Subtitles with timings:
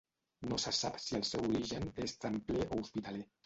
[0.53, 3.27] No se sap si el seu origen és templer o hospitaler.